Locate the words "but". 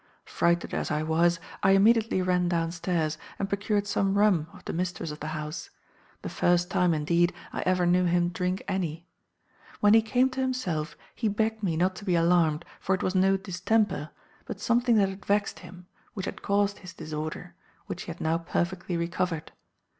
14.45-14.59